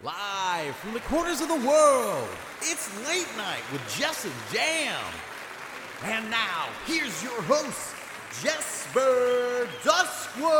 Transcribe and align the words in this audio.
Live 0.00 0.76
from 0.76 0.92
the 0.92 1.00
corners 1.00 1.40
of 1.40 1.48
the 1.48 1.56
world, 1.66 2.28
it's 2.60 2.88
Late 3.04 3.26
Night 3.36 3.64
with 3.72 3.80
Jes 3.98 4.26
and 4.26 4.34
Jam. 4.52 5.02
And 6.04 6.30
now, 6.30 6.68
here's 6.86 7.20
your 7.20 7.42
host, 7.42 7.96
Jesper 8.40 9.68
Duskwood. 9.82 10.52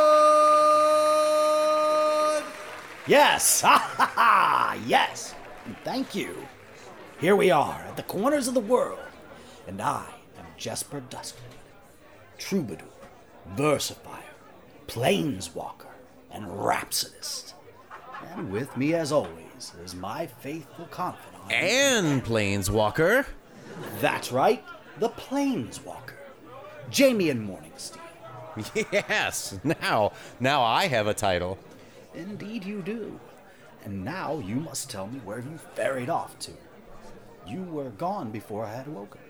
Yes, 3.07 3.61
ha 3.65 3.77
ha 3.95 4.11
ha, 4.13 4.77
yes. 4.85 5.33
Thank 5.85 6.13
you. 6.13 6.45
Here 7.21 7.37
we 7.37 7.49
are 7.49 7.79
at 7.87 7.95
the 7.95 8.03
corners 8.03 8.49
of 8.49 8.55
the 8.55 8.59
world, 8.59 8.99
and 9.67 9.81
I 9.81 10.05
am 10.37 10.47
Jesper 10.57 11.01
Duskwood, 11.09 11.55
troubadour, 12.37 12.89
versifier, 13.55 14.35
planeswalker, 14.87 15.93
and 16.29 16.65
rhapsodist. 16.65 17.53
And 18.35 18.51
with 18.51 18.75
me, 18.77 18.93
as 18.93 19.11
always, 19.11 19.73
is 19.83 19.95
my 19.95 20.27
faithful 20.27 20.85
confidant. 20.85 21.51
And 21.51 22.23
Planeswalker. 22.23 23.25
That's 24.01 24.31
right, 24.31 24.63
the 24.99 25.09
planeswalker, 25.09 26.15
Jamian 26.91 27.47
Morningstein. 27.47 27.99
Yes, 28.91 29.57
now, 29.63 30.11
now 30.39 30.61
I 30.61 30.87
have 30.87 31.07
a 31.07 31.13
title. 31.13 31.57
Indeed, 32.13 32.65
you 32.65 32.81
do. 32.81 33.19
And 33.85 34.03
now 34.03 34.39
you 34.39 34.55
must 34.55 34.89
tell 34.89 35.07
me 35.07 35.19
where 35.23 35.39
you 35.39 35.57
ferried 35.75 36.09
off 36.09 36.37
to. 36.39 36.51
You 37.47 37.63
were 37.63 37.89
gone 37.91 38.31
before 38.31 38.65
I 38.65 38.75
had 38.75 38.87
awoken. 38.87 39.21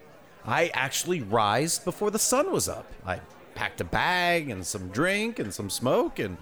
I 0.46 0.72
actually 0.74 1.22
rised 1.22 1.86
before 1.86 2.10
the 2.10 2.20
sun 2.20 2.52
was 2.52 2.68
up. 2.68 2.92
I 3.06 3.20
packed 3.54 3.82
a 3.82 3.86
bag 3.86 4.50
and 4.50 4.66
some 4.66 4.88
drink 4.90 5.38
and 5.38 5.54
some 5.54 5.70
smoke 5.70 6.18
and 6.18 6.38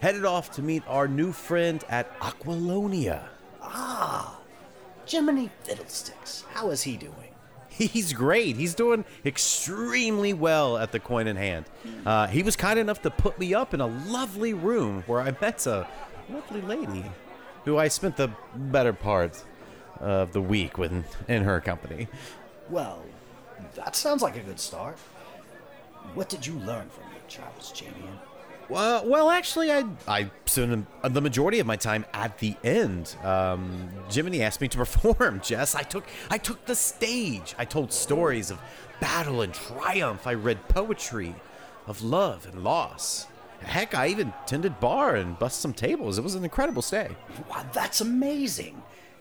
headed 0.00 0.24
off 0.24 0.50
to 0.52 0.62
meet 0.62 0.82
our 0.86 1.08
new 1.08 1.32
friend 1.32 1.84
at 1.88 2.18
Aquilonia. 2.20 3.24
Ah, 3.62 4.38
Jiminy 5.06 5.50
Fiddlesticks, 5.62 6.44
how 6.52 6.70
is 6.70 6.82
he 6.82 6.96
doing? 6.96 7.34
He's 7.68 8.12
great. 8.12 8.56
He's 8.56 8.74
doing 8.74 9.04
extremely 9.24 10.32
well 10.32 10.78
at 10.78 10.90
the 10.92 10.98
coin 10.98 11.26
in 11.26 11.36
hand. 11.36 11.66
Uh, 12.04 12.26
he 12.26 12.42
was 12.42 12.56
kind 12.56 12.78
enough 12.78 13.02
to 13.02 13.10
put 13.10 13.38
me 13.38 13.54
up 13.54 13.72
in 13.74 13.80
a 13.80 13.86
lovely 13.86 14.52
room 14.52 15.04
where 15.06 15.20
I 15.20 15.34
met 15.40 15.66
a 15.66 15.86
lovely 16.28 16.60
lady 16.62 17.04
who 17.64 17.78
I 17.78 17.88
spent 17.88 18.16
the 18.16 18.30
better 18.54 18.92
part 18.92 19.42
of 20.00 20.32
the 20.32 20.42
week 20.42 20.78
with 20.78 21.04
in 21.28 21.42
her 21.44 21.60
company. 21.60 22.08
Well, 22.68 23.02
that 23.74 23.94
sounds 23.94 24.22
like 24.22 24.36
a 24.36 24.40
good 24.40 24.60
start. 24.60 24.96
What 26.14 26.28
did 26.28 26.46
you 26.46 26.54
learn 26.60 26.88
from 26.88 27.04
your 27.12 27.22
travels, 27.28 27.72
Jamian? 27.72 28.18
Well, 28.68 29.08
well, 29.08 29.30
actually, 29.30 29.72
I 29.72 29.84
I 30.06 30.30
spent 30.44 30.86
the 31.02 31.20
majority 31.20 31.58
of 31.58 31.66
my 31.66 31.76
time 31.76 32.04
at 32.12 32.38
the 32.38 32.54
end. 32.62 33.16
Um, 33.24 33.88
Jiminy 34.10 34.42
asked 34.42 34.60
me 34.60 34.68
to 34.68 34.76
perform. 34.84 35.40
Jes, 35.42 35.74
I 35.74 35.82
took 35.82 36.04
I 36.30 36.38
took 36.38 36.64
the 36.66 36.74
stage. 36.74 37.54
I 37.58 37.64
told 37.64 37.92
stories 37.92 38.50
of 38.50 38.60
battle 39.00 39.40
and 39.40 39.54
triumph. 39.54 40.26
I 40.26 40.34
read 40.34 40.68
poetry 40.68 41.34
of 41.86 42.02
love 42.02 42.46
and 42.46 42.62
loss. 42.62 43.26
Heck, 43.62 43.94
I 43.94 44.08
even 44.08 44.32
tended 44.46 44.78
bar 44.80 45.16
and 45.16 45.38
bust 45.38 45.60
some 45.60 45.72
tables. 45.72 46.18
It 46.18 46.22
was 46.22 46.34
an 46.34 46.44
incredible 46.44 46.82
stay. 46.82 47.08
Wow, 47.50 47.64
that's 47.72 48.00
amazing. 48.00 48.80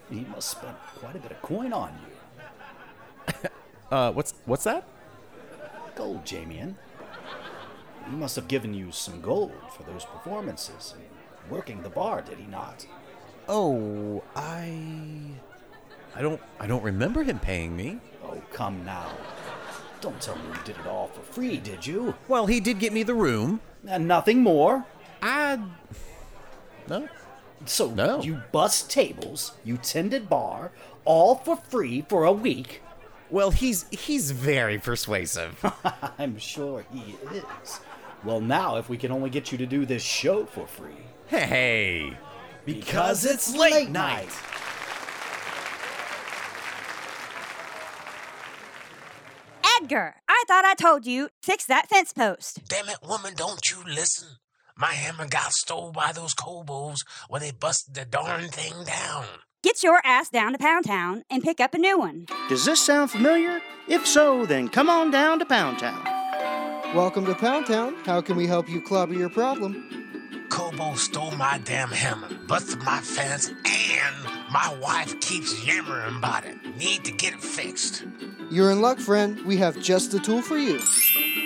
He 0.10 0.22
must 0.26 0.52
spend 0.52 0.76
quite 1.00 1.16
a 1.16 1.20
bit 1.20 1.32
of 1.32 1.42
coin 1.42 1.74
on 1.74 1.92
you. 2.06 3.34
Uh, 3.90 4.12
what's 4.12 4.34
what's 4.44 4.66
that? 4.66 4.86
Gold, 5.96 6.26
Jamian. 6.26 6.76
He 8.10 8.16
must 8.16 8.36
have 8.36 8.48
given 8.48 8.74
you 8.74 8.92
some 8.92 9.22
gold 9.22 9.54
for 9.76 9.84
those 9.84 10.06
performances 10.06 10.94
and 10.96 11.52
working 11.52 11.82
the 11.82 11.90
bar, 11.90 12.22
did 12.22 12.38
he 12.38 12.46
not? 12.48 12.86
Oh, 13.50 14.24
I 14.36 15.32
I 16.16 16.22
don't 16.22 16.42
I 16.60 16.68
don't 16.68 16.84
remember 16.84 17.24
him 17.24 17.40
paying 17.40 17.76
me. 17.76 18.00
Oh, 18.24 18.42
come 18.54 18.84
now. 18.86 19.10
Don't 20.02 20.20
tell 20.22 20.36
me 20.36 20.44
you 20.48 20.60
did 20.64 20.78
it 20.78 20.86
all 20.88 21.08
for 21.08 21.22
free, 21.22 21.58
did 21.58 21.86
you? 21.86 22.14
Well, 22.28 22.46
he 22.46 22.60
did 22.60 22.80
get 22.80 22.94
me 22.94 23.04
the 23.04 23.16
room. 23.16 23.62
And 23.88 24.08
nothing 24.08 24.42
more? 24.42 24.86
I 25.22 25.60
no. 26.88 27.08
So 27.66 27.90
No. 27.90 28.22
you 28.22 28.42
bust 28.52 28.90
tables, 28.92 29.54
you 29.66 29.78
tended 29.78 30.30
bar, 30.30 30.72
all 31.06 31.36
for 31.36 31.56
free 31.58 32.06
for 32.08 32.24
a 32.26 32.32
week. 32.32 32.82
Well, 33.30 33.52
he's 33.52 33.86
he's 33.90 34.32
very 34.32 34.78
persuasive. 34.80 35.60
I'm 36.20 36.38
sure 36.38 36.86
he 36.94 37.16
is. 37.34 37.80
Well, 38.28 38.42
now, 38.42 38.76
if 38.76 38.90
we 38.90 38.98
can 38.98 39.10
only 39.10 39.30
get 39.30 39.54
you 39.54 39.58
to 39.58 39.66
do 39.66 39.86
this 39.86 40.04
show 40.04 40.46
for 40.46 40.68
free. 40.68 40.98
hey, 41.28 42.12
Because 42.66 43.24
it's 43.24 43.56
late 43.56 43.90
night. 43.90 44.28
Edgar, 49.80 50.16
I 50.28 50.44
thought 50.46 50.66
I 50.66 50.74
told 50.74 51.06
you, 51.06 51.30
fix 51.42 51.66
that 51.68 51.88
fence 51.88 52.12
post. 52.12 52.68
Damn 52.68 52.90
it, 52.90 52.98
woman, 53.02 53.34
don't 53.34 53.72
you 53.72 53.78
listen. 53.86 54.28
My 54.76 54.88
hammer 54.88 55.26
got 55.30 55.54
stole 55.54 55.94
by 55.94 56.12
those 56.12 56.34
kobolds 56.34 57.06
when 57.30 57.42
they 57.42 57.52
busted 57.52 57.96
the 57.96 58.04
darn 58.04 58.50
thing 58.50 58.74
down. 58.84 59.24
Get 59.64 59.84
your 59.84 60.02
ass 60.04 60.28
down 60.28 60.52
to 60.52 60.58
Pound 60.58 60.84
Town 60.84 61.24
and 61.30 61.42
pick 61.42 61.62
up 61.62 61.74
a 61.74 61.78
new 61.78 61.98
one. 61.98 62.26
Does 62.50 62.66
this 62.66 62.86
sound 62.86 63.10
familiar? 63.10 63.62
If 63.88 64.06
so, 64.06 64.46
then 64.46 64.68
come 64.68 64.90
on 64.90 65.12
down 65.12 65.40
to 65.40 65.46
Pound 65.46 65.80
Town. 65.80 66.17
Welcome 66.96 67.26
to 67.26 67.36
Pound 67.36 67.66
Town. 67.66 67.96
How 68.06 68.22
can 68.22 68.38
we 68.38 68.48
help 68.48 68.70
you 68.70 68.82
clobber 68.82 69.14
your 69.14 69.30
problem? 69.30 70.48
Kobo 70.50 70.96
stole 70.96 71.32
my 71.32 71.60
damn 71.66 71.90
hammer, 71.90 72.30
busted 72.48 72.82
my 72.84 73.00
fence, 73.02 73.50
and 73.50 74.16
my 74.54 74.74
wife 74.82 75.20
keeps 75.20 75.66
yammering 75.68 76.16
about 76.16 76.46
it. 76.46 76.56
Need 76.78 77.04
to 77.04 77.12
get 77.12 77.34
it 77.34 77.42
fixed. 77.42 78.06
You're 78.50 78.72
in 78.72 78.82
luck, 78.82 79.00
friend. 79.00 79.46
We 79.46 79.58
have 79.58 79.78
just 79.82 80.12
the 80.12 80.20
tool 80.20 80.42
for 80.42 80.58
you. 80.58 80.80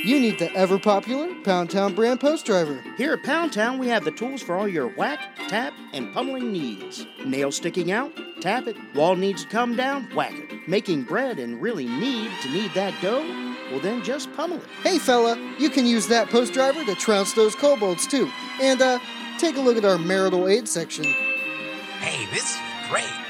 You 0.03 0.19
need 0.19 0.39
the 0.39 0.51
ever 0.53 0.79
popular 0.79 1.29
Pound 1.44 1.69
Town 1.69 1.94
brand 1.94 2.19
post 2.19 2.47
driver. 2.47 2.84
Here 2.97 3.13
at 3.13 3.22
Pound 3.22 3.53
Town, 3.53 3.78
we 3.78 3.88
have 3.89 4.03
the 4.03 4.09
tools 4.09 4.41
for 4.41 4.56
all 4.56 4.67
your 4.67 4.88
whack, 4.88 5.19
tap, 5.47 5.73
and 5.94 6.12
pummeling 6.12 6.51
needs. 6.51 7.06
Nail 7.23 7.51
sticking 7.51 7.91
out? 7.91 8.11
Tap 8.41 8.66
it. 8.66 8.75
Wall 8.95 9.16
needs 9.16 9.44
to 9.44 9.50
come 9.50 9.75
down? 9.75 10.09
Whack 10.16 10.34
it. 10.34 10.67
Making 10.67 11.03
bread 11.03 11.38
and 11.38 11.61
really 11.61 11.85
need 11.85 12.31
to 12.41 12.50
knead 12.50 12.72
that 12.73 13.00
dough? 13.00 13.22
Well, 13.69 13.79
then 13.79 14.03
just 14.03 14.34
pummel 14.34 14.57
it. 14.57 14.67
Hey, 14.81 14.97
fella, 14.97 15.38
you 15.59 15.69
can 15.69 15.85
use 15.85 16.07
that 16.07 16.31
post 16.31 16.51
driver 16.51 16.84
to 16.84 16.95
trounce 16.95 17.34
those 17.34 17.53
kobolds 17.53 18.07
too. 18.07 18.28
And 18.59 18.81
uh, 18.81 18.97
take 19.38 19.56
a 19.56 19.61
look 19.61 19.78
at 19.78 19.85
our 19.85 20.00
marital 20.00 20.47
aid 20.47 20.67
section. 20.67 21.03
Hey, 21.03 22.25
this 22.31 22.56
is 22.56 22.61
great. 22.90 23.20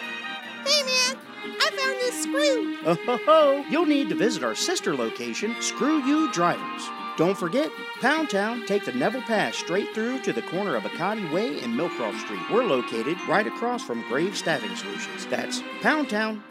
Screw. 2.22 2.78
Oh 2.86 2.98
ho 3.06 3.18
ho! 3.26 3.66
You'll 3.68 3.88
need 3.88 4.10
to 4.10 4.16
visit 4.16 4.44
our 4.44 4.54
sister 4.54 4.96
location, 4.96 5.56
Screw 5.60 6.04
You 6.04 6.32
Drivers. 6.32 6.88
Don't 7.18 7.36
forget, 7.38 7.72
Pound 8.00 8.30
Town, 8.30 8.64
take 8.68 8.86
the 8.86 8.92
Neville 8.92 9.24
Pass 9.24 9.56
straight 9.56 9.92
through 9.96 10.22
to 10.22 10.32
the 10.32 10.44
corner 10.44 10.76
of 10.76 10.84
Akati 10.84 11.32
Way 11.34 11.60
and 11.62 11.76
Millcroft 11.76 12.20
Street. 12.20 12.40
We're 12.52 12.64
located 12.64 13.18
right 13.28 13.48
across 13.48 13.84
from 13.84 14.08
Grave 14.08 14.38
Staffing 14.38 14.76
Solutions. 14.76 15.26
That's 15.26 15.64
Pound 15.82 16.10
Town. 16.12 16.44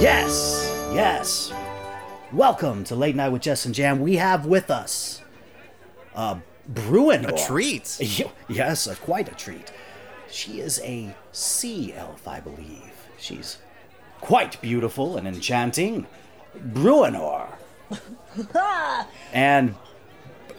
Yes, 0.00 0.90
yes. 0.92 1.52
Welcome 2.32 2.82
to 2.84 2.96
Late 2.96 3.14
Night 3.14 3.28
with 3.28 3.46
Jes 3.46 3.64
and 3.64 3.74
Jam. 3.74 4.00
We 4.00 4.16
have 4.16 4.44
with 4.44 4.72
us 4.72 5.22
uh, 6.16 6.40
Breunor. 6.72 7.28
a 7.28 7.46
treat. 7.46 7.98
Yes, 8.48 8.86
uh, 8.86 8.94
quite 8.96 9.30
a 9.30 9.34
treat. 9.34 9.72
She 10.28 10.60
is 10.60 10.80
a 10.82 11.14
sea 11.32 11.92
elf, 11.94 12.26
I 12.26 12.40
believe. 12.40 12.92
She's 13.18 13.58
quite 14.20 14.60
beautiful 14.60 15.16
and 15.16 15.26
enchanting. 15.28 16.06
Breunor. 16.58 17.46
and 19.32 19.74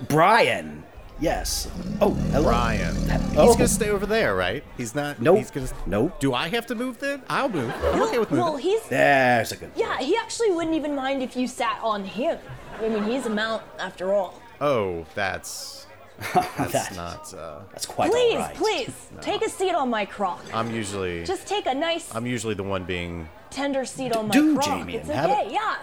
Brian. 0.07 0.83
Yes. 1.19 1.68
Oh, 2.00 2.12
hello. 2.13 2.50
Brian. 2.50 2.95
He's 2.95 3.38
Oh. 3.38 3.54
gonna 3.54 3.68
stay 3.68 3.89
over 3.89 4.06
there, 4.06 4.36
right? 4.36 4.63
He's 4.77 4.94
not. 4.94 5.19
Nope. 5.19 5.38
He's 5.39 5.50
gonna. 5.51 5.68
Nope. 5.88 6.19
Do 6.19 6.33
I 6.36 6.48
have 6.50 6.68
to 6.68 6.75
move 6.75 7.00
then? 7.00 7.24
I'll 7.27 7.50
move. 7.50 7.74
I'm 7.92 8.01
okay 8.04 8.19
with 8.19 8.30
moving. 8.30 8.44
Well, 8.45 8.57
he's 8.57 8.83
There's 8.83 9.51
a 9.51 9.57
good. 9.57 9.71
yeah. 9.75 9.98
He 9.98 10.15
actually 10.15 10.51
wouldn't 10.51 10.75
even 10.75 10.95
mind 10.95 11.24
if 11.24 11.36
you 11.36 11.48
sat 11.48 11.80
on 11.81 12.04
him. 12.06 12.38
I 12.80 12.88
mean, 12.88 13.04
he's 13.06 13.25
a 13.25 13.31
mount 13.31 13.63
after 13.80 14.13
all. 14.13 14.39
oh, 14.62 15.06
that's 15.15 15.87
that's 16.34 16.72
That- 16.74 16.96
not. 16.96 17.34
Uh, 17.34 17.60
That's 17.72 17.86
quite 17.86 18.10
Please, 18.12 18.34
all 18.34 18.40
right. 18.40 18.56
please, 18.56 18.90
take 19.22 19.44
a 19.46 19.50
seat 19.50 19.74
on 19.75 19.90
my 19.90 20.06
crock. 20.06 20.44
I'm 20.54 20.72
usually. 20.74 21.24
Just 21.25 21.46
take 21.48 21.66
a 21.68 21.74
nice 21.75 22.14
I'm 22.16 22.25
usually 22.25 22.56
the 22.56 22.64
one 22.64 22.84
being. 22.86 23.28
tender 23.52 23.86
seat 23.86 24.16
on 24.16 24.28
my 24.28 24.34
Do, 24.34 24.56
crock. 24.56 24.66
Jamie, 24.66 24.96
it's 24.96 25.10
and 25.10 25.18
have 25.19 25.30
okay. 25.30 25.46
it- 25.48 25.52
Yeah, 25.54 25.78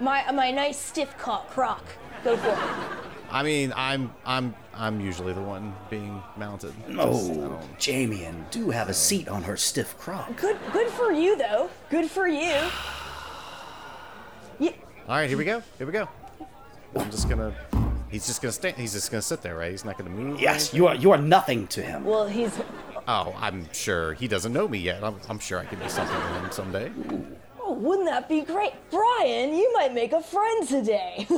my 0.00 0.30
my 0.32 0.50
nice 0.52 0.78
stiff 0.78 1.16
cock 1.18 1.50
crock. 1.50 1.84
Go 2.22 2.36
for 2.36 2.48
it. 2.50 2.58
I 3.30 3.42
mean, 3.42 3.72
I'm 3.74 4.12
I'm 4.24 4.54
I'm 4.74 5.00
usually 5.00 5.32
the 5.32 5.42
one 5.42 5.74
being 5.90 6.22
mounted. 6.36 6.72
Just, 6.86 6.98
I 6.98 7.02
Oh, 7.02 7.34
don't- 7.48 7.78
Jamian, 7.78 8.48
do 8.52 8.70
have 8.70 8.88
a 8.88 8.94
seat 8.94 9.26
on 9.28 9.42
her 9.42 9.56
stiff 9.56 9.98
crock. 9.98 10.36
Good, 10.36 10.58
good 10.72 10.88
for 10.90 11.10
you 11.10 11.36
though. 11.36 11.70
Good 11.90 12.08
for 12.10 12.28
you. 12.28 12.54
You, 14.60 14.70
All 15.08 15.16
right, 15.16 15.28
here 15.28 15.38
we 15.38 15.44
go. 15.44 15.62
Here 15.78 15.86
we 15.88 15.92
go. 15.92 16.08
I'm 16.94 17.10
just 17.10 17.28
gonna. 17.28 17.52
He's 18.12 18.26
just 18.26 18.42
gonna 18.42 18.52
stay. 18.52 18.72
He's 18.76 18.92
just 18.92 19.10
gonna 19.10 19.22
sit 19.22 19.40
there, 19.40 19.56
right? 19.56 19.70
He's 19.70 19.84
not 19.86 19.96
gonna 19.96 20.10
move. 20.10 20.38
Yes, 20.38 20.74
you 20.74 20.86
are 20.86 20.94
you 20.94 21.10
are 21.12 21.18
nothing 21.18 21.66
to 21.68 21.82
him. 21.82 22.04
Well, 22.04 22.26
he's. 22.26 22.52
Oh, 23.08 23.34
I'm 23.40 23.66
sure 23.72 24.12
he 24.12 24.28
doesn't 24.28 24.52
know 24.52 24.68
me 24.68 24.78
yet. 24.78 25.02
I'm, 25.02 25.16
I'm 25.28 25.38
sure 25.38 25.58
I 25.58 25.64
can 25.64 25.78
be 25.80 25.88
something 25.88 26.14
to 26.14 26.22
him 26.40 26.50
someday. 26.52 26.92
Oh, 27.60 27.72
wouldn't 27.72 28.06
that 28.08 28.28
be 28.28 28.42
great? 28.42 28.74
Brian, 28.90 29.54
you 29.56 29.72
might 29.72 29.94
make 29.94 30.12
a 30.12 30.22
friend 30.22 30.68
today. 30.68 31.26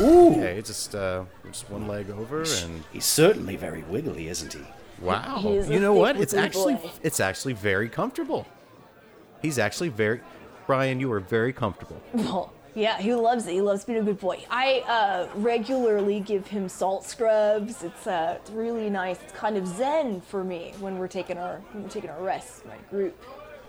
Ooh. 0.00 0.30
Okay, 0.30 0.62
just 0.64 0.94
uh, 0.94 1.24
just 1.50 1.68
one 1.70 1.88
leg 1.88 2.08
over 2.10 2.42
and 2.62 2.84
He's 2.92 3.04
certainly 3.04 3.56
very 3.56 3.82
wiggly, 3.82 4.28
isn't 4.28 4.52
he? 4.52 4.60
wow. 5.00 5.38
He 5.40 5.56
is 5.56 5.68
a 5.68 5.72
You 5.74 5.80
know 5.80 5.92
what? 5.92 6.16
It's 6.18 6.34
actually 6.34 6.76
boy. 6.76 6.90
it's 7.02 7.18
actually 7.20 7.54
very 7.54 7.88
comfortable. 7.88 8.46
He's 9.42 9.58
actually 9.58 9.88
very. 9.88 10.20
Brian, 10.66 10.98
you 11.00 11.10
are 11.12 11.20
very 11.20 11.52
comfortable. 11.52 12.00
Well, 12.12 12.52
yeah, 12.76 12.98
he 12.98 13.14
loves 13.14 13.46
it. 13.46 13.52
He 13.54 13.60
loves 13.62 13.84
being 13.84 13.98
a 13.98 14.02
good 14.02 14.20
boy. 14.20 14.44
I 14.50 14.80
uh, 14.86 15.28
regularly 15.34 16.20
give 16.20 16.46
him 16.46 16.68
salt 16.68 17.04
scrubs. 17.04 17.82
It's 17.82 18.06
uh, 18.06 18.36
it's 18.40 18.50
really 18.50 18.90
nice. 18.90 19.18
It's 19.22 19.32
kind 19.32 19.56
of 19.56 19.66
zen 19.66 20.20
for 20.20 20.44
me 20.44 20.74
when 20.78 20.98
we're 20.98 21.08
taking 21.08 21.38
our 21.38 21.56
when 21.72 21.82
we're 21.84 21.88
taking 21.88 22.10
our 22.10 22.22
rests, 22.22 22.62
my 22.66 22.76
group. 22.90 23.20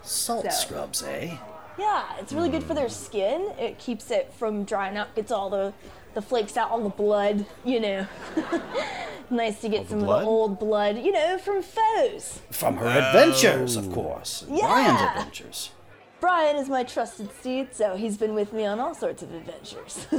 Salt 0.04 0.44
So- 0.44 0.50
scrubs, 0.51 1.01
eh? 1.04 1.36
Yeah, 1.80 2.06
it's 2.19 2.33
really 2.33 2.50
good 2.50 2.63
for 2.63 2.74
their 2.74 2.89
skin. 2.89 3.51
It 3.59 3.77
keeps 3.77 4.09
it 4.09 4.33
from 4.33 4.63
drying 4.63 4.98
out, 4.98 5.15
gets 5.15 5.31
all 5.31 5.50
the 5.50 5.74
the 6.15 6.21
flakes 6.21 6.57
out, 6.57 6.71
all 6.71 6.81
the 6.81 6.89
blood. 6.89 7.45
You 7.63 7.80
know, 7.80 8.07
nice 9.30 9.62
to 9.62 9.69
get 9.69 9.88
some 9.88 10.00
blood? 10.00 10.19
of 10.19 10.21
the 10.24 10.27
old 10.27 10.59
blood. 10.59 10.98
You 10.98 11.12
know, 11.12 11.38
from 11.38 11.62
foes. 11.62 12.42
From 12.51 12.77
her 12.77 12.88
adventures, 12.88 13.75
of 13.75 13.92
course. 13.94 14.44
Yeah. 14.50 14.65
Brian's 14.65 15.01
adventures. 15.01 15.71
Brian 16.19 16.56
is 16.56 16.69
my 16.69 16.84
trusted 16.84 17.31
steed, 17.40 17.74
so 17.74 17.96
he's 17.96 18.18
been 18.18 18.34
with 18.34 18.54
me 18.54 18.66
on 18.66 18.80
all 18.80 18.96
sorts 18.96 19.22
of 19.24 19.34
adventures. 19.34 20.08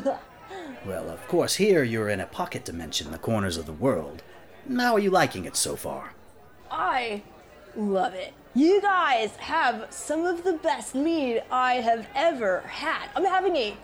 Well, 0.86 1.10
of 1.10 1.26
course, 1.28 1.56
here 1.56 1.82
you're 1.82 2.08
in 2.08 2.20
a 2.20 2.26
pocket 2.26 2.64
dimension, 2.64 3.10
the 3.10 3.18
corners 3.18 3.56
of 3.56 3.66
the 3.66 3.72
world. 3.72 4.22
How 4.74 4.94
are 4.94 4.98
you 4.98 5.10
liking 5.10 5.44
it 5.44 5.56
so 5.56 5.76
far? 5.76 6.14
I 6.70 7.22
love 7.76 8.14
it. 8.14 8.32
You 8.54 8.80
guys 8.80 9.36
have 9.36 9.86
some 9.90 10.24
of 10.24 10.44
the 10.44 10.54
best 10.54 10.94
mead 10.94 11.42
I 11.50 11.74
have 11.74 12.06
ever 12.14 12.60
had. 12.60 13.08
I'm 13.14 13.24
having 13.24 13.56
a 13.56 13.76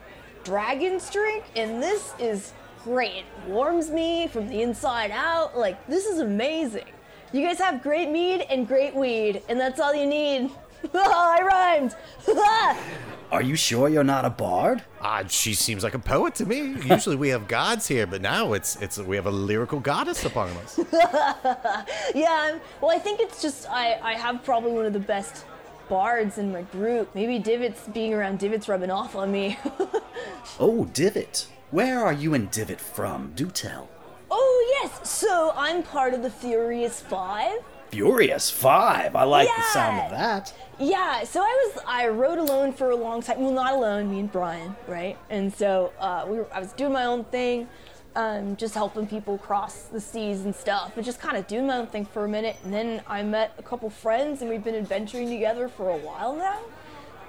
dragon's 0.43 1.11
drink, 1.11 1.45
and 1.55 1.83
this 1.83 2.15
is 2.19 2.53
great. 2.83 3.25
It 3.47 3.49
warms 3.49 3.91
me 3.91 4.27
from 4.27 4.49
the 4.49 4.63
inside 4.63 5.11
out. 5.11 5.57
Like, 5.57 5.87
this 5.87 6.07
is 6.07 6.19
amazing. 6.19 6.87
You 7.33 7.47
guys 7.47 7.59
have 7.59 7.83
great 7.83 8.11
mead 8.11 8.47
and 8.49 8.67
great 8.67 8.95
weed, 8.95 9.43
and 9.49 9.59
that's 9.59 9.81
all 9.81 9.95
you 9.95 10.07
need. 10.07 10.51
I 10.95 11.41
rhymed. 11.43 11.97
Are 13.33 13.43
you 13.43 13.57
sure 13.57 13.89
you're 13.89 14.05
not 14.05 14.25
a 14.25 14.31
bard? 14.31 14.83
Ah, 15.01 15.25
she 15.27 15.55
seems 15.55 15.83
like 15.83 15.95
a 15.95 15.99
poet 15.99 16.35
to 16.37 16.47
me. 16.47 16.77
Usually 16.85 17.17
we 17.17 17.31
have 17.31 17.49
gods 17.49 17.89
here, 17.89 18.07
but 18.07 18.23
now 18.23 18.53
it's 18.53 18.77
it's 18.81 18.99
we 18.99 19.17
have 19.17 19.27
a 19.27 19.31
lyrical 19.31 19.81
goddess 19.81 20.25
upon 20.25 20.51
us. 20.59 20.79
yeah, 22.15 22.53
I'm, 22.55 22.61
well, 22.81 22.91
I 22.91 22.99
think 22.99 23.21
it's 23.21 23.43
just 23.43 23.69
I, 23.69 23.99
I 24.03 24.13
have 24.13 24.45
probably 24.45 24.73
one 24.73 24.87
of 24.87 24.93
the 24.93 25.01
best 25.01 25.47
bards 25.89 26.39
in 26.39 26.53
my 26.53 26.63
group. 26.63 27.15
Maybe 27.15 27.39
Divots, 27.39 27.89
being 27.89 28.15
around 28.15 28.39
Divots 28.39 28.69
rubbing 28.69 28.91
off 28.91 29.17
on 29.17 29.33
me. 29.33 29.59
Oh, 30.61 30.85
Divot. 30.93 31.49
Where 31.71 32.05
are 32.05 32.13
you 32.13 32.35
and 32.35 32.51
Divot 32.51 32.81
from? 32.81 33.33
Do 33.35 33.51
tell. 33.51 33.89
Oh, 34.31 34.81
yes. 34.83 35.11
So 35.11 35.53
I'm 35.57 35.83
part 35.83 36.15
of 36.15 36.23
the 36.23 36.31
Furious 36.31 37.01
Five. 37.01 37.59
Furious 37.91 38.51
Five. 38.51 39.17
I 39.17 39.25
like 39.25 39.49
the 39.49 39.63
sound 39.73 40.01
of 40.01 40.11
that. 40.11 40.53
Yeah, 40.81 41.23
so 41.23 41.41
I 41.41 41.45
was 41.45 41.83
I 41.87 42.09
rode 42.09 42.39
alone 42.39 42.73
for 42.73 42.91
a 42.91 42.97
long 42.97 43.23
time. 43.23 43.41
Well, 43.41 43.53
not 43.53 43.75
alone, 43.75 44.11
me 44.11 44.19
and 44.19 44.33
Brian, 44.33 44.75
right? 44.89 45.17
And 45.31 45.55
so 45.55 45.93
uh, 46.01 46.25
we 46.29 46.39
were, 46.39 46.49
I 46.53 46.59
was 46.59 46.73
doing 46.73 46.93
my 46.93 47.05
own 47.05 47.23
thing, 47.25 47.69
um, 48.17 48.57
just 48.57 48.75
helping 48.75 49.07
people 49.07 49.39
cross 49.39 49.85
the 49.85 50.01
seas 50.01 50.45
and 50.45 50.55
stuff, 50.55 50.91
but 50.97 51.05
just 51.05 51.21
kind 51.21 51.37
of 51.37 51.47
doing 51.47 51.69
my 51.69 51.77
own 51.79 51.87
thing 51.87 52.05
for 52.05 52.25
a 52.25 52.29
minute. 52.29 52.57
And 52.65 52.75
then 52.75 53.03
I 53.07 53.23
met 53.23 53.55
a 53.57 53.63
couple 53.63 53.89
friends, 53.89 54.41
and 54.41 54.51
we've 54.51 54.65
been 54.65 54.75
adventuring 54.75 55.29
together 55.29 55.69
for 55.69 55.91
a 55.91 55.97
while 55.97 56.35
now. 56.35 56.59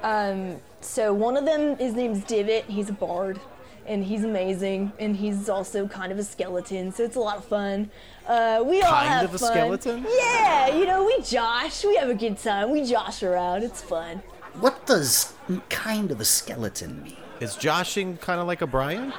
Um, 0.02 0.60
so 0.82 1.14
one 1.14 1.38
of 1.38 1.46
them, 1.46 1.78
his 1.78 1.94
name's 1.94 2.24
Divot. 2.24 2.66
He's 2.66 2.90
a 2.90 2.94
bard, 2.94 3.40
and 3.88 4.04
he's 4.04 4.24
amazing. 4.24 4.92
And 5.00 5.16
he's 5.16 5.50
also 5.50 5.88
kind 5.88 6.12
of 6.12 6.18
a 6.20 6.24
skeleton, 6.24 6.92
so 6.92 7.04
it's 7.04 7.16
a 7.16 7.20
lot 7.20 7.38
of 7.38 7.46
fun. 7.46 7.90
Uh, 8.28 8.64
we 8.66 8.82
all 8.82 8.92
Kind 8.92 9.08
have 9.10 9.26
of 9.26 9.36
a 9.36 9.38
fun. 9.40 9.52
skeleton? 9.52 10.06
Yeah, 10.18 10.76
you 10.76 10.86
know, 10.86 11.06
we 11.06 11.22
josh. 11.22 11.84
We 11.86 11.96
have 11.98 12.10
a 12.10 12.16
good 12.16 12.38
time. 12.38 12.72
We 12.72 12.84
josh 12.84 13.22
around. 13.24 13.64
It's 13.64 13.82
fun. 13.82 14.22
What 14.60 14.86
does 14.86 15.34
kind 15.70 16.12
of 16.12 16.20
a 16.22 16.26
skeleton 16.26 17.04
mean? 17.04 17.18
Is 17.40 17.56
joshing 17.56 18.18
kind 18.18 18.40
of 18.40 18.48
like 18.48 18.62
a 18.62 18.68
Brian? 18.68 19.14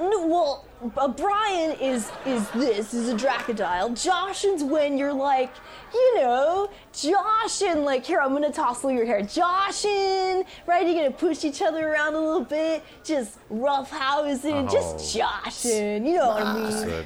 No, 0.00 0.26
well, 0.26 0.64
a 0.96 1.08
Brian 1.10 1.78
is 1.78 2.10
is 2.24 2.48
this 2.52 2.94
is 2.94 3.10
a 3.10 3.14
Dracodile. 3.14 4.02
Joshing's 4.02 4.64
when 4.64 4.96
you're 4.96 5.12
like, 5.12 5.52
you 5.92 6.16
know, 6.16 6.70
joshing. 6.94 7.84
Like 7.84 8.06
here, 8.06 8.18
I'm 8.18 8.32
gonna 8.32 8.50
tousle 8.50 8.90
your 8.90 9.04
hair, 9.04 9.20
joshing. 9.20 10.44
Right? 10.66 10.86
You're 10.86 10.94
gonna 10.94 11.10
push 11.10 11.44
each 11.44 11.60
other 11.60 11.86
around 11.86 12.14
a 12.14 12.20
little 12.20 12.44
bit, 12.44 12.82
just 13.04 13.38
rough 13.50 13.90
housing, 13.90 14.68
just 14.68 14.96
oh. 15.16 15.18
joshing. 15.20 16.06
You 16.06 16.16
know 16.16 16.28
what 16.28 16.42
I 16.44 16.54
mean? 16.54 16.72
So, 16.72 17.04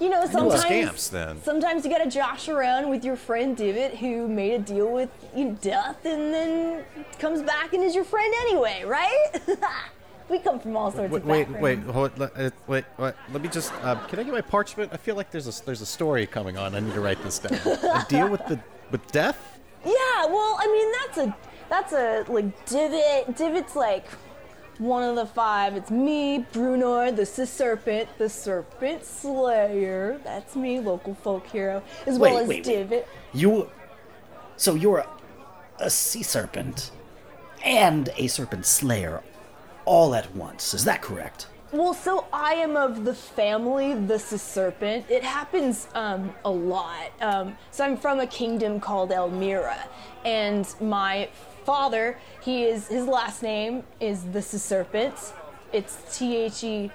You 0.00 0.08
know, 0.08 0.24
sometimes 0.24 0.62
scamps, 0.62 1.08
then. 1.08 1.42
sometimes 1.42 1.84
you 1.84 1.90
gotta 1.90 2.08
josh 2.08 2.48
around 2.48 2.88
with 2.88 3.04
your 3.04 3.16
friend 3.16 3.54
Divot, 3.54 3.98
who 3.98 4.26
made 4.26 4.54
a 4.54 4.58
deal 4.58 4.90
with 4.90 5.10
you 5.36 5.44
know, 5.44 5.58
death, 5.60 6.02
and 6.06 6.32
then 6.32 6.84
comes 7.18 7.42
back 7.42 7.74
and 7.74 7.84
is 7.84 7.94
your 7.94 8.04
friend 8.04 8.32
anyway, 8.40 8.84
right? 8.86 9.28
we 10.32 10.38
come 10.38 10.58
from 10.58 10.76
all 10.76 10.90
sorts 10.90 11.12
wait, 11.12 11.22
of 11.22 11.26
wait, 11.28 11.52
backgrounds. 11.52 11.86
wait, 11.86 11.94
hold, 11.94 12.18
let- 12.18 12.36
uh, 12.36 12.50
wait, 12.66 12.84
wait. 12.98 13.14
Let 13.32 13.42
me 13.42 13.48
just. 13.48 13.72
Uh, 13.82 13.94
can 14.06 14.18
I 14.18 14.22
get 14.22 14.32
my 14.32 14.40
parchment? 14.40 14.90
I 14.92 14.96
feel 14.96 15.14
like 15.14 15.30
there's 15.30 15.46
a 15.46 15.64
there's 15.64 15.82
a 15.82 15.86
story 15.86 16.26
coming 16.26 16.56
on. 16.56 16.74
I 16.74 16.80
need 16.80 16.94
to 16.94 17.00
write 17.00 17.22
this 17.22 17.38
down. 17.38 17.54
a 17.66 18.04
deal 18.08 18.28
with 18.28 18.44
the 18.46 18.58
with 18.90 19.06
death. 19.12 19.60
Yeah, 19.84 20.26
well, 20.26 20.56
I 20.58 20.66
mean 20.66 20.92
that's 21.00 21.18
a 21.18 21.36
that's 21.68 21.92
a 21.92 22.32
like 22.32 22.66
divot. 22.66 23.36
Divot's 23.36 23.76
like 23.76 24.06
one 24.78 25.02
of 25.02 25.16
the 25.16 25.26
five. 25.26 25.76
It's 25.76 25.90
me, 25.90 26.46
Breunor, 26.52 27.14
the 27.14 27.26
Sea 27.26 27.44
Serpent, 27.44 28.08
the 28.16 28.28
Serpent 28.28 29.04
Slayer. 29.04 30.18
That's 30.24 30.56
me, 30.56 30.80
local 30.80 31.14
folk 31.14 31.46
hero, 31.46 31.82
as 32.06 32.18
well 32.18 32.38
as 32.38 32.48
wait, 32.48 32.66
wait. 32.66 32.88
Divot. 32.88 33.08
You. 33.34 33.70
So 34.56 34.74
you're 34.74 34.98
a, 34.98 35.08
a 35.78 35.90
sea 35.90 36.22
serpent 36.22 36.90
and 37.64 38.08
a 38.16 38.28
serpent 38.28 38.66
slayer 38.66 39.22
all 39.84 40.14
at 40.14 40.34
once. 40.34 40.74
Is 40.74 40.84
that 40.84 41.02
correct? 41.02 41.46
Well, 41.72 41.94
so 41.94 42.26
I 42.34 42.52
am 42.54 42.76
of 42.76 43.06
the 43.06 43.14
family, 43.14 43.94
the 43.94 44.18
Serpent. 44.18 45.06
It 45.08 45.22
happens 45.22 45.88
um, 45.94 46.34
a 46.44 46.50
lot. 46.50 47.10
Um, 47.22 47.56
so 47.70 47.82
I'm 47.82 47.96
from 47.96 48.20
a 48.20 48.26
kingdom 48.26 48.78
called 48.78 49.10
Elmira, 49.10 49.88
and 50.22 50.68
my 50.82 51.30
father, 51.64 52.18
he 52.42 52.64
is 52.64 52.88
his 52.88 53.06
last 53.06 53.42
name 53.42 53.84
is 54.00 54.22
the 54.32 54.42
Serpent. 54.42 55.14
It's 55.72 56.18
T 56.18 56.36
H 56.36 56.62
E 56.62 56.90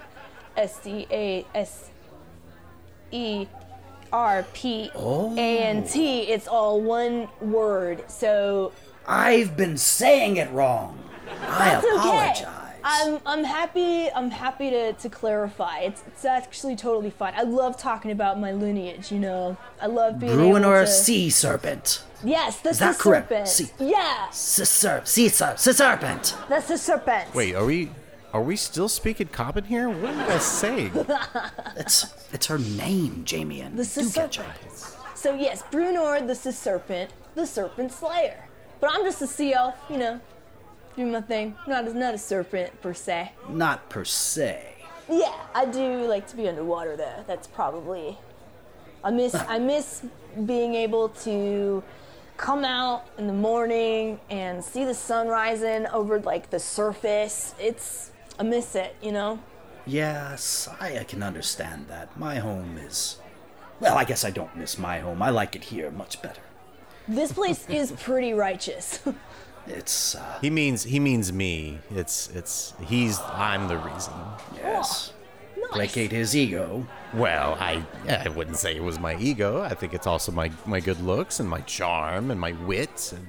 S 0.56 0.78
D 0.78 1.08
A 1.10 1.44
S 1.56 1.90
E 3.10 3.48
R 4.12 4.46
P 4.52 4.92
A 4.94 5.58
N 5.58 5.84
T. 5.88 6.20
It's 6.20 6.46
all 6.46 6.80
one 6.80 7.26
word. 7.40 8.08
So 8.08 8.72
I've 9.08 9.56
been 9.56 9.76
saying 9.76 10.36
it 10.36 10.50
wrong. 10.52 10.98
I 11.42 11.80
That's 11.82 11.84
okay. 11.84 12.67
Apologize. 12.88 13.20
I'm 13.26 13.38
I'm 13.40 13.44
happy 13.44 14.10
I'm 14.10 14.30
happy 14.30 14.70
to, 14.70 14.92
to 14.94 15.08
clarify. 15.08 15.80
It's 15.80 16.02
it's 16.06 16.24
actually 16.24 16.76
totally 16.76 17.10
fine. 17.10 17.34
I 17.36 17.42
love 17.42 17.76
talking 17.76 18.10
about 18.10 18.38
my 18.40 18.52
lineage, 18.52 19.12
you 19.12 19.18
know. 19.18 19.56
I 19.80 19.86
love 19.86 20.18
being 20.18 20.32
able 20.32 20.42
Breunor 20.44 20.78
to 20.78 20.82
a 20.82 20.86
sea 20.86 21.30
serpent? 21.30 22.02
Yes, 22.24 22.58
that's 22.60 22.78
that 22.80 22.96
the 22.96 23.02
correct? 23.02 23.28
serpent. 23.28 23.48
Sea- 23.48 23.70
Yeah, 23.78 24.28
Sea 24.30 24.64
ser- 24.64 25.02
sea 25.04 25.28
ser- 25.28 25.56
sea 25.56 25.72
serpent. 25.72 26.34
that's 26.48 26.68
the 26.68 26.76
serpent. 26.78 27.34
Wait, 27.34 27.54
are 27.54 27.64
we 27.64 27.90
are 28.32 28.42
we 28.42 28.56
still 28.56 28.88
speaking 28.88 29.28
common 29.28 29.64
here? 29.64 29.88
What 29.88 30.14
are 30.14 30.20
you 30.20 30.26
guys 30.26 30.44
saying? 30.44 30.92
It's 31.76 32.06
it's 32.32 32.46
her 32.46 32.58
name, 32.58 33.24
Jamian. 33.24 33.76
The 33.76 33.84
Sea 33.84 34.02
Do 34.02 34.08
Serpent. 34.08 34.56
So 35.14 35.34
yes, 35.34 35.62
Breunor 35.70 36.26
the 36.26 36.34
Sea 36.34 36.52
Serpent, 36.52 37.10
the 37.34 37.46
Serpent 37.46 37.92
Slayer. 37.92 38.44
But 38.80 38.90
I'm 38.92 39.02
just 39.04 39.20
a 39.22 39.26
sea 39.26 39.54
elf, 39.54 39.74
you 39.90 39.96
know, 39.98 40.20
doing 40.96 41.12
my 41.12 41.20
thing. 41.20 41.56
Not 41.66 41.86
a, 41.86 41.94
not 41.94 42.14
a 42.14 42.18
serpent 42.18 42.80
per 42.80 42.94
se. 42.94 43.32
Not 43.48 43.88
per 43.88 44.04
se. 44.04 44.74
Yeah, 45.08 45.34
I 45.54 45.64
do 45.64 46.04
like 46.04 46.26
to 46.28 46.36
be 46.36 46.48
underwater 46.48 46.96
though. 46.96 47.24
That's 47.26 47.46
probably 47.46 48.18
I 49.02 49.10
miss 49.10 49.34
I 49.48 49.58
miss 49.58 50.04
being 50.44 50.74
able 50.74 51.08
to 51.10 51.82
come 52.36 52.64
out 52.64 53.06
in 53.18 53.26
the 53.26 53.32
morning 53.32 54.20
and 54.30 54.62
see 54.64 54.84
the 54.84 54.94
sun 54.94 55.28
rising 55.28 55.86
over 55.88 56.20
like 56.20 56.50
the 56.50 56.58
surface. 56.58 57.54
It's 57.58 58.12
I 58.38 58.44
miss 58.44 58.74
it, 58.76 58.94
you 59.02 59.10
know? 59.12 59.40
Yes, 59.84 60.68
I 60.80 61.02
can 61.04 61.22
understand 61.22 61.88
that. 61.88 62.16
My 62.18 62.36
home 62.36 62.78
is. 62.78 63.18
Well, 63.80 63.96
I 63.96 64.04
guess 64.04 64.24
I 64.24 64.30
don't 64.30 64.54
miss 64.56 64.78
my 64.78 64.98
home. 65.00 65.22
I 65.22 65.30
like 65.30 65.56
it 65.56 65.64
here 65.64 65.90
much 65.90 66.20
better. 66.20 66.42
This 67.08 67.32
place 67.32 67.66
is 67.68 67.92
pretty 67.92 68.32
righteous. 68.32 69.00
It's 69.66 70.14
uh, 70.14 70.38
He 70.40 70.50
means 70.50 70.84
he 70.84 70.98
means 71.00 71.32
me. 71.32 71.78
It's 71.90 72.28
it's 72.34 72.74
he's 72.86 73.18
I'm 73.20 73.68
the 73.68 73.76
reason. 73.78 74.12
yes. 74.56 75.12
Nice. 75.56 75.70
Placate 75.72 76.12
his 76.12 76.34
ego. 76.36 76.86
Well, 77.12 77.56
I 77.60 77.82
I 78.08 78.28
wouldn't 78.28 78.56
say 78.56 78.76
it 78.76 78.82
was 78.82 78.98
my 78.98 79.16
ego. 79.16 79.60
I 79.62 79.74
think 79.74 79.92
it's 79.92 80.06
also 80.06 80.32
my 80.32 80.50
my 80.66 80.80
good 80.80 81.00
looks 81.00 81.40
and 81.40 81.48
my 81.48 81.60
charm 81.62 82.30
and 82.30 82.40
my 82.40 82.52
wit. 82.52 83.12
And 83.14 83.28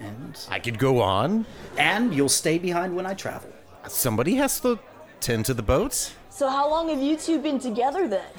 And 0.00 0.38
I 0.50 0.58
could 0.58 0.78
go 0.78 1.00
on. 1.00 1.44
and 1.78 2.12
you'll 2.14 2.28
stay 2.42 2.58
behind 2.58 2.96
when 2.96 3.06
I 3.06 3.14
travel. 3.14 3.50
Somebody 3.88 4.34
has 4.36 4.58
to 4.60 4.78
tend 5.20 5.44
to 5.46 5.54
the 5.54 5.62
boat. 5.62 6.12
So 6.30 6.48
how 6.48 6.68
long 6.70 6.88
have 6.88 7.00
you 7.00 7.16
two 7.16 7.38
been 7.40 7.58
together 7.60 8.08
then? 8.08 8.32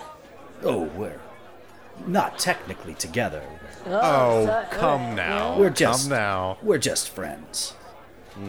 Oh, 0.64 0.84
we're 0.98 1.20
not 2.08 2.40
technically 2.40 2.94
together. 2.96 3.44
Oh, 3.86 4.46
so- 4.46 4.66
come 4.72 5.16
now. 5.16 5.58
We're 5.58 5.70
just 5.70 6.10
come 6.10 6.18
now. 6.18 6.58
We're 6.62 6.78
just 6.78 7.10
friends. 7.10 7.74
Are 8.38 8.44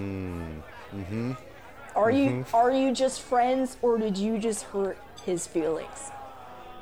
you 2.11 2.31
Mm-hmm. 2.31 2.57
are 2.57 2.71
you 2.73 2.93
just 2.93 3.21
friends 3.21 3.77
or 3.83 3.99
did 3.99 4.17
you 4.17 4.39
just 4.39 4.63
hurt 4.65 4.97
his 5.25 5.47
feelings? 5.47 6.11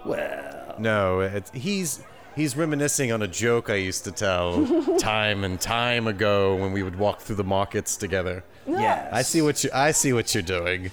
Well, 0.05 0.75
No, 0.79 1.21
it's, 1.21 1.51
he's 1.53 2.03
he's 2.37 2.57
reminiscing 2.57 3.13
on 3.13 3.23
a 3.23 3.29
joke 3.29 3.71
I 3.71 3.75
used 3.77 4.05
to 4.05 4.13
tell 4.13 4.65
time 4.99 5.45
and 5.45 5.61
time 5.61 6.07
ago 6.07 6.55
when 6.57 6.73
we 6.73 6.83
would 6.83 6.97
walk 6.99 7.21
through 7.21 7.37
the 7.37 7.45
markets 7.45 7.97
together. 7.97 8.45
yes. 8.67 9.09
I 9.13 9.23
see 9.23 9.43
what 9.43 9.63
you 9.65 9.71
I 9.75 9.93
see 9.93 10.13
what 10.13 10.35
you're 10.35 10.43
doing. 10.43 10.93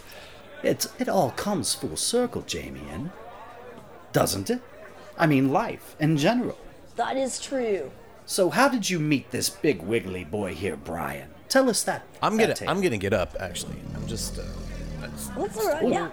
It's 0.64 0.88
it 1.00 1.08
all 1.10 1.32
comes 1.32 1.74
full 1.76 1.96
circle, 1.98 2.42
Jamie, 2.42 2.82
and 2.92 3.12
doesn't 4.12 4.50
it? 4.50 4.62
I 5.20 5.28
mean, 5.28 5.52
life 5.52 5.96
in 6.00 6.18
general. 6.18 6.58
That 6.96 7.18
is 7.18 7.40
true. 7.40 7.92
So, 8.26 8.50
how 8.50 8.70
did 8.70 8.90
you 8.90 9.00
meet 9.00 9.32
this 9.32 9.50
big 9.50 9.82
wiggly 9.82 10.24
boy 10.24 10.54
here, 10.56 10.76
Brian? 10.78 11.30
Tell 11.50 11.70
us 11.70 11.84
that. 11.84 12.04
I'm 12.22 12.38
that 12.38 12.44
gonna 12.44 12.54
tale. 12.56 12.70
I'm 12.70 12.82
gonna 12.82 12.98
get 12.98 13.14
up 13.14 13.36
actually. 13.40 13.76
I'm 13.96 14.08
just 14.08 14.38
uh, 14.40 14.44
that's- 15.02 15.28
That's 15.36 15.58
alright, 15.58 15.88
yeah. 15.90 16.12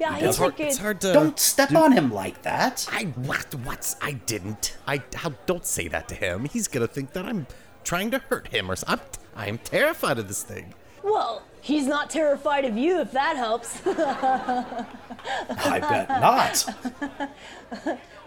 Yeah, 0.00 0.14
he's 0.16 0.28
it's 0.30 0.38
hard 0.38 0.58
a 0.60 0.66
it's 0.66 0.78
hard 0.78 1.00
to 1.02 1.12
Don't 1.12 1.38
step 1.38 1.72
on 1.74 1.92
him 1.92 2.12
like 2.12 2.42
that. 2.42 2.86
I 2.92 3.04
what 3.16 3.54
what 3.64 3.94
I 4.02 4.12
didn't. 4.12 4.76
I 4.86 5.02
how 5.14 5.32
don't 5.46 5.64
say 5.64 5.88
that 5.88 6.08
to 6.08 6.14
him. 6.14 6.44
He's 6.46 6.68
gonna 6.68 6.88
think 6.88 7.12
that 7.12 7.24
I'm 7.24 7.46
trying 7.84 8.10
to 8.10 8.18
hurt 8.18 8.48
him 8.48 8.70
or 8.70 8.76
something. 8.76 9.22
I 9.36 9.46
am 9.48 9.58
terrified 9.58 10.18
of 10.18 10.26
this 10.28 10.42
thing. 10.42 10.74
Well, 11.02 11.42
he's 11.60 11.86
not 11.86 12.10
terrified 12.10 12.64
of 12.64 12.76
you 12.76 13.00
if 13.00 13.12
that 13.12 13.36
helps. 13.36 13.80
I 13.86 15.78
bet 15.80 16.08
not. 16.08 17.98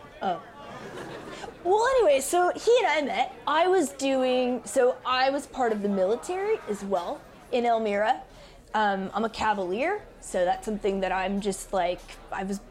Well, 1.64 1.86
anyway, 1.98 2.22
so 2.22 2.52
he 2.56 2.74
and 2.80 2.88
I 2.88 3.02
met. 3.02 3.36
I 3.46 3.68
was 3.68 3.90
doing, 3.90 4.62
so 4.64 4.96
I 5.06 5.30
was 5.30 5.48
part 5.48 5.74
of 5.74 5.82
the 5.82 5.90
military 5.90 6.60
as 6.70 6.84
well 6.84 7.20
in 7.52 7.66
Elmira. 7.66 8.22
Um, 8.74 9.10
I'm 9.14 9.26
a 9.26 9.30
cavalier, 9.30 10.02
so 10.22 10.46
that's 10.46 10.64
something 10.66 11.02
that 11.02 11.12
I'm 11.12 11.42
just 11.42 11.74
like, 11.74 12.00
I 12.32 12.44
was 12.44 12.62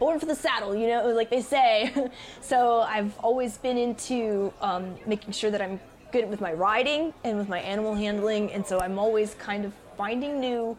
born 0.00 0.18
for 0.18 0.26
the 0.26 0.34
saddle, 0.34 0.74
you 0.74 0.88
know, 0.88 1.08
like 1.10 1.30
they 1.30 1.42
say. 1.42 1.94
so 2.40 2.80
I've 2.80 3.16
always 3.18 3.58
been 3.58 3.76
into 3.76 4.52
um, 4.60 4.96
making 5.06 5.32
sure 5.32 5.50
that 5.50 5.62
I'm 5.62 5.78
good 6.10 6.28
with 6.28 6.40
my 6.40 6.52
riding 6.52 7.12
and 7.22 7.38
with 7.38 7.48
my 7.48 7.60
animal 7.60 7.94
handling, 7.94 8.50
and 8.52 8.66
so 8.66 8.80
I'm 8.80 8.98
always 8.98 9.34
kind 9.34 9.64
of 9.64 9.72
finding 9.96 10.40
new 10.40 10.76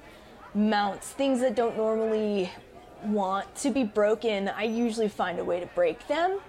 mounts, 0.53 1.11
things 1.11 1.39
that 1.39 1.55
don't 1.55 1.77
normally 1.77 2.51
want 3.03 3.53
to 3.57 3.69
be 3.69 3.83
broken. 3.83 4.49
I 4.49 4.63
usually 4.63 5.09
find 5.09 5.39
a 5.39 5.43
way 5.43 5.59
to 5.59 5.65
break 5.67 6.07
them. 6.07 6.39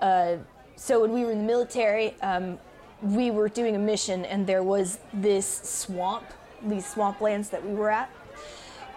Uh, 0.00 0.36
so 0.76 1.00
when 1.00 1.12
we 1.12 1.24
were 1.24 1.32
in 1.32 1.38
the 1.38 1.44
military, 1.44 2.14
um, 2.20 2.58
we 3.02 3.30
were 3.30 3.48
doing 3.48 3.76
a 3.76 3.78
mission, 3.78 4.24
and 4.24 4.46
there 4.46 4.62
was 4.62 4.98
this 5.12 5.46
swamp, 5.46 6.24
these 6.62 6.86
swamplands 6.86 7.50
that 7.50 7.64
we 7.64 7.74
were 7.74 7.90
at, 7.90 8.10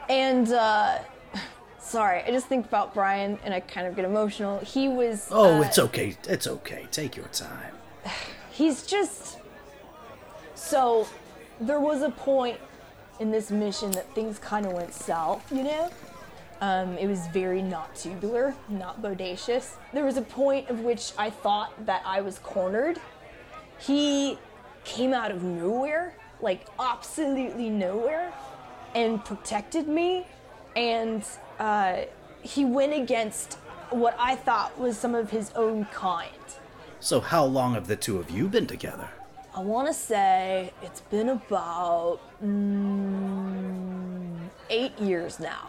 and 0.09 0.51
uh, 0.51 0.99
sorry, 1.79 2.23
I 2.23 2.31
just 2.31 2.47
think 2.47 2.65
about 2.65 2.93
Brian, 2.93 3.37
and 3.43 3.53
I 3.53 3.59
kind 3.59 3.87
of 3.87 3.95
get 3.95 4.05
emotional. 4.05 4.59
He 4.59 4.87
was. 4.87 5.27
Oh, 5.31 5.59
uh, 5.59 5.61
it's 5.61 5.79
okay. 5.79 6.17
It's 6.27 6.47
okay. 6.47 6.87
Take 6.91 7.15
your 7.15 7.27
time. 7.27 7.73
he's 8.51 8.85
just 8.85 9.37
so 10.53 11.07
there 11.61 11.79
was 11.79 12.01
a 12.01 12.09
point 12.09 12.59
in 13.19 13.31
this 13.31 13.51
mission 13.51 13.91
that 13.91 14.13
things 14.13 14.37
kind 14.39 14.65
of 14.65 14.73
went 14.73 14.93
south 14.93 15.49
you 15.51 15.63
know 15.63 15.89
um, 16.61 16.97
it 16.97 17.07
was 17.07 17.27
very 17.27 17.61
not 17.61 17.95
tubular 17.95 18.53
not 18.67 19.01
bodacious. 19.01 19.75
There 19.93 20.05
was 20.05 20.17
a 20.17 20.21
point 20.21 20.69
of 20.69 20.81
which 20.81 21.11
i 21.17 21.29
thought 21.29 21.85
that 21.85 22.01
i 22.05 22.21
was 22.21 22.39
cornered. 22.39 22.99
He 23.79 24.37
came 24.83 25.13
out 25.13 25.31
of 25.31 25.43
nowhere 25.43 26.15
like 26.41 26.65
absolutely 26.79 27.69
nowhere 27.69 28.31
and 28.95 29.23
protected 29.23 29.87
me. 29.87 30.25
And 30.75 31.23
uh, 31.59 32.03
he 32.41 32.63
went 32.63 32.93
against 32.93 33.55
what 33.89 34.15
i 34.19 34.35
thought 34.35 34.79
was 34.79 34.97
some 34.97 35.15
of 35.15 35.31
his 35.31 35.51
own 35.55 35.85
kind. 35.85 36.31
So, 36.99 37.21
how 37.21 37.45
long 37.45 37.73
have 37.73 37.87
the 37.87 37.95
two 37.95 38.19
of 38.19 38.29
you 38.29 38.47
been 38.47 38.67
together? 38.67 39.09
I 39.55 39.61
want 39.61 39.87
to 39.87 39.93
say 39.93 40.73
it's 40.83 41.01
been 41.01 41.29
about 41.29 42.19
mm, 42.43 43.48
eight 44.69 44.97
years 44.99 45.39
now. 45.39 45.67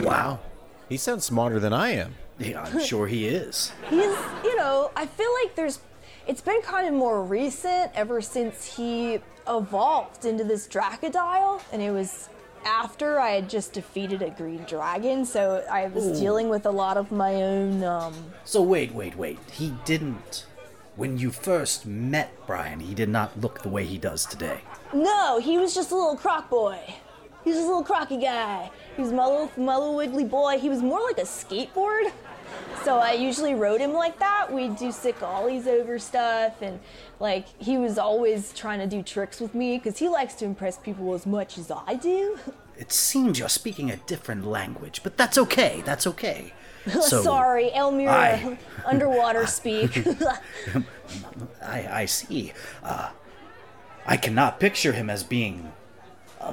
Wow. 0.00 0.40
He 0.88 0.96
sounds 0.96 1.24
smarter 1.24 1.58
than 1.58 1.72
I 1.72 1.90
am. 1.90 2.14
Yeah, 2.38 2.62
I'm 2.62 2.80
sure 2.84 3.06
he 3.06 3.26
is. 3.26 3.72
He's, 3.88 4.16
you 4.44 4.56
know, 4.56 4.90
I 4.94 5.06
feel 5.06 5.30
like 5.42 5.54
there's, 5.56 5.80
it's 6.26 6.40
been 6.40 6.62
kind 6.62 6.86
of 6.86 6.94
more 6.94 7.22
recent 7.22 7.90
ever 7.94 8.20
since 8.20 8.76
he 8.76 9.18
evolved 9.48 10.24
into 10.24 10.44
this 10.44 10.66
Dracodile, 10.68 11.60
and 11.72 11.80
it 11.82 11.90
was 11.90 12.28
after 12.64 13.20
I 13.20 13.30
had 13.30 13.48
just 13.48 13.72
defeated 13.72 14.22
a 14.22 14.30
green 14.30 14.64
dragon, 14.64 15.24
so 15.24 15.64
I 15.70 15.86
was 15.88 16.18
dealing 16.20 16.48
with 16.48 16.66
a 16.66 16.70
lot 16.70 16.96
of 16.96 17.12
my 17.12 17.34
own, 17.42 17.84
um, 17.84 18.14
So, 18.44 18.60
wait, 18.62 18.92
wait, 18.92 19.16
wait. 19.16 19.38
He 19.52 19.74
didn't. 19.84 20.46
When 20.96 21.18
you 21.18 21.30
first 21.30 21.86
met 21.86 22.32
Brian, 22.46 22.80
he 22.80 22.94
did 22.94 23.08
not 23.08 23.38
look 23.40 23.62
the 23.62 23.68
way 23.68 23.84
he 23.84 23.98
does 23.98 24.24
today. 24.26 24.62
No, 24.92 25.38
he 25.38 25.58
was 25.58 25.74
just 25.74 25.90
a 25.90 25.94
little 25.94 26.16
croc 26.16 26.48
boy. 26.50 26.78
He 27.46 27.52
was 27.52 27.60
a 27.60 27.62
little 27.62 27.84
crocky 27.84 28.16
guy. 28.16 28.72
He 28.96 29.02
was 29.02 29.12
my 29.12 29.24
little, 29.24 29.52
my 29.56 29.76
little 29.76 29.94
wiggly 29.94 30.24
boy. 30.24 30.58
He 30.58 30.68
was 30.68 30.82
more 30.82 31.00
like 31.00 31.18
a 31.18 31.22
skateboard. 31.22 32.10
So 32.82 32.98
I 32.98 33.12
usually 33.12 33.54
rode 33.54 33.80
him 33.80 33.92
like 33.92 34.18
that. 34.18 34.52
We'd 34.52 34.74
do 34.76 34.90
sick 34.90 35.22
ollies 35.22 35.68
over 35.68 35.96
stuff, 36.00 36.60
and 36.60 36.80
like 37.20 37.46
he 37.62 37.78
was 37.78 37.98
always 37.98 38.52
trying 38.52 38.80
to 38.80 38.88
do 38.88 39.00
tricks 39.00 39.38
with 39.40 39.54
me 39.54 39.78
because 39.78 39.96
he 39.96 40.08
likes 40.08 40.34
to 40.34 40.44
impress 40.44 40.76
people 40.76 41.14
as 41.14 41.24
much 41.24 41.56
as 41.56 41.70
I 41.70 41.94
do. 41.94 42.36
It 42.78 42.92
seems 42.92 43.38
you're 43.38 43.48
speaking 43.48 43.90
a 43.90 43.96
different 43.96 44.44
language, 44.46 45.00
but 45.02 45.16
that's 45.16 45.38
okay. 45.38 45.82
That's 45.86 46.06
okay. 46.06 46.52
So, 47.00 47.22
Sorry, 47.22 47.72
Elmira, 47.72 48.12
I- 48.12 48.58
underwater 48.84 49.46
speak. 49.46 50.06
I, 51.62 52.02
I 52.02 52.04
see. 52.04 52.52
Uh, 52.82 53.10
I 54.06 54.16
cannot 54.18 54.60
picture 54.60 54.92
him 54.92 55.08
as 55.08 55.24
being 55.24 55.72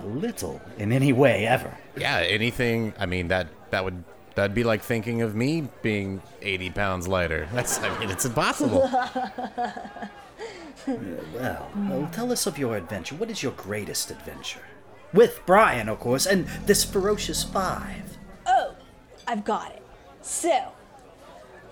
a 0.01 0.05
little 0.05 0.61
in 0.77 0.91
any 0.91 1.13
way 1.13 1.45
ever. 1.47 1.75
Yeah, 1.97 2.17
anything. 2.17 2.93
I 2.99 3.05
mean 3.05 3.27
that 3.29 3.47
that 3.71 3.83
would 3.83 4.03
that'd 4.35 4.55
be 4.55 4.63
like 4.63 4.81
thinking 4.81 5.21
of 5.21 5.35
me 5.35 5.67
being 5.81 6.21
80 6.41 6.69
pounds 6.71 7.07
lighter. 7.07 7.47
That's 7.53 7.79
I 7.79 7.97
mean 7.99 8.09
it's 8.09 8.25
impossible. 8.25 8.89
Well, 10.87 11.69
well, 11.75 12.09
tell 12.11 12.31
us 12.31 12.45
of 12.45 12.57
your 12.57 12.75
adventure. 12.75 13.15
What 13.15 13.31
is 13.31 13.41
your 13.41 13.53
greatest 13.53 14.11
adventure? 14.11 14.59
With 15.13 15.39
Brian, 15.45 15.87
of 15.87 15.99
course, 15.99 16.25
and 16.25 16.45
this 16.65 16.83
ferocious 16.83 17.43
five. 17.43 18.17
Oh, 18.45 18.75
I've 19.27 19.45
got 19.45 19.71
it. 19.71 19.81
So, 20.21 20.71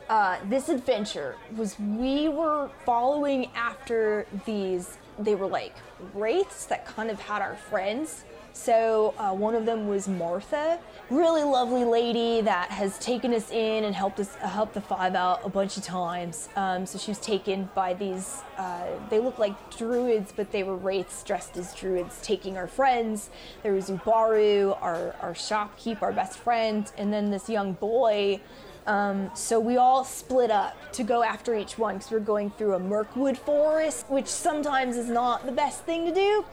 uh, 0.10 0.38
this 0.48 0.70
adventure 0.70 1.36
was 1.58 1.78
we 1.80 2.30
were 2.30 2.70
following 2.86 3.50
after 3.56 4.28
these, 4.46 4.98
they 5.20 5.36
were 5.36 5.48
like 5.48 5.76
wraiths 6.14 6.66
that 6.66 6.86
kind 6.86 7.10
of 7.10 7.20
had 7.20 7.42
our 7.42 7.56
friends. 7.56 8.26
So, 8.54 9.14
uh, 9.18 9.34
one 9.34 9.56
of 9.56 9.66
them 9.66 9.88
was 9.88 10.10
Martha, 10.10 10.78
really 11.10 11.44
lovely 11.44 11.86
lady 11.86 12.42
that 12.42 12.70
has 12.70 13.00
taken 13.00 13.34
us 13.34 13.50
in 13.50 13.86
and 13.86 13.96
helped 13.96 14.20
us 14.20 14.36
uh, 14.42 14.48
helped 14.48 14.74
the 14.74 14.82
five 14.82 15.16
out 15.16 15.40
a 15.46 15.50
bunch 15.50 15.78
of 15.78 15.84
times. 15.84 16.50
Um, 16.58 16.86
so 16.86 16.98
she 16.98 17.12
was 17.12 17.20
taken 17.20 17.70
by 17.74 17.94
these. 17.94 18.42
Uh, 18.58 18.88
they 19.10 19.20
look 19.20 19.40
like 19.40 19.56
druids, 19.78 20.34
but 20.36 20.52
they 20.52 20.64
were 20.64 20.76
wraiths 20.76 21.24
dressed 21.24 21.56
as 21.56 21.74
druids, 21.74 22.20
taking 22.22 22.58
our 22.58 22.68
friends. 22.68 23.30
There 23.64 23.74
was 23.74 23.90
Ubaru, 23.90 24.78
our 24.82 25.16
our 25.22 25.34
shopkeep, 25.34 26.02
our 26.02 26.12
best 26.12 26.38
friend, 26.38 26.92
and 26.98 27.14
then 27.14 27.32
this 27.32 27.50
young 27.50 27.72
boy. 27.74 28.42
Um, 28.88 29.30
so 29.36 29.60
we 29.60 29.78
all 29.78 30.04
split 30.04 30.50
up 30.50 30.76
to 30.94 31.04
go 31.04 31.24
after 31.24 31.56
each 31.56 31.78
one 31.78 31.96
because 31.98 32.12
we're 32.12 32.20
going 32.20 32.50
through 32.52 32.74
a 32.74 32.80
Mirkwood 32.80 33.38
forest, 33.38 34.06
which 34.10 34.28
sometimes 34.28 34.98
is 34.98 35.08
not 35.08 35.46
the 35.46 35.52
best 35.52 35.84
thing 35.84 36.06
to 36.06 36.14
do. 36.14 36.46